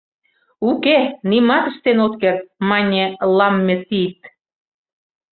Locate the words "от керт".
2.05-2.43